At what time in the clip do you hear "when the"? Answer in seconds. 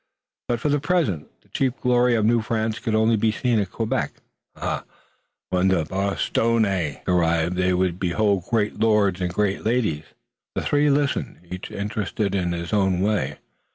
5.49-5.85